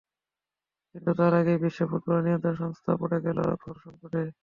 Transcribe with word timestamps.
কিন্তু 0.95 1.11
তার 1.19 1.33
আগেই 1.39 1.61
বিশ্ব 1.63 1.79
ফুটবলের 1.89 2.23
নিয়ন্ত্রক 2.25 2.55
সংস্থা 2.61 2.91
পড়ে 3.01 3.17
গেল 3.25 3.37
ঘোর 3.61 3.75
সংকটে। 3.83 4.21